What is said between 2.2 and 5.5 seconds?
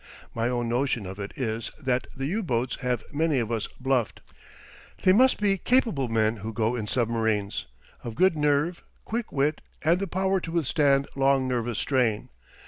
U boats have many of us bluffed. They must